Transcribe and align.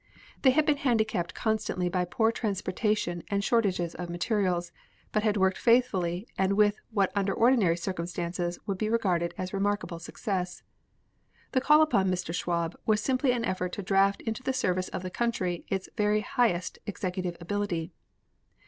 They 0.41 0.49
had 0.49 0.65
been 0.65 0.77
handicapped 0.77 1.35
constantly 1.35 1.87
by 1.87 2.05
poor 2.05 2.31
transportation 2.31 3.21
and 3.29 3.43
shortage 3.43 3.79
of 3.79 4.09
materials, 4.09 4.71
but 5.11 5.21
had 5.21 5.37
worked 5.37 5.59
faithfully 5.59 6.27
and 6.39 6.53
with 6.53 6.79
what 6.89 7.11
under 7.13 7.31
ordinary 7.35 7.77
circumstances 7.77 8.57
would 8.65 8.79
be 8.79 8.89
regarded 8.89 9.35
as 9.37 9.53
remarkable 9.53 9.99
success. 9.99 10.63
The 11.51 11.61
call 11.61 11.83
upon 11.83 12.09
Mr. 12.09 12.33
Schwab 12.33 12.75
was 12.83 12.99
simply 12.99 13.31
an 13.31 13.45
effort 13.45 13.73
to 13.73 13.83
draft 13.83 14.21
into 14.23 14.41
the 14.41 14.53
service 14.53 14.89
of 14.89 15.03
the 15.03 15.11
country 15.11 15.65
its 15.69 15.87
very 15.97 16.21
highest 16.21 16.79
executive 16.87 17.37
ability. 17.39 17.91